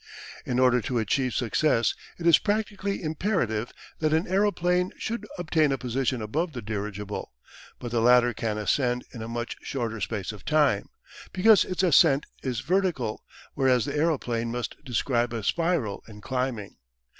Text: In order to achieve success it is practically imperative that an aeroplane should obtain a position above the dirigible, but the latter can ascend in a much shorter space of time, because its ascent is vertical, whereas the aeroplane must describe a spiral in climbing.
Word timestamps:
In 0.47 0.57
order 0.57 0.81
to 0.81 0.97
achieve 0.97 1.35
success 1.35 1.93
it 2.17 2.25
is 2.25 2.39
practically 2.39 3.03
imperative 3.03 3.71
that 3.99 4.13
an 4.13 4.27
aeroplane 4.27 4.91
should 4.97 5.27
obtain 5.37 5.71
a 5.71 5.77
position 5.77 6.23
above 6.23 6.53
the 6.53 6.61
dirigible, 6.63 7.31
but 7.77 7.91
the 7.91 8.01
latter 8.01 8.33
can 8.33 8.57
ascend 8.57 9.05
in 9.13 9.21
a 9.21 9.27
much 9.27 9.57
shorter 9.61 10.01
space 10.01 10.31
of 10.31 10.43
time, 10.43 10.89
because 11.33 11.63
its 11.63 11.83
ascent 11.83 12.25
is 12.41 12.61
vertical, 12.61 13.23
whereas 13.53 13.85
the 13.85 13.95
aeroplane 13.95 14.51
must 14.51 14.75
describe 14.83 15.33
a 15.33 15.43
spiral 15.43 16.03
in 16.07 16.19
climbing. 16.19 16.77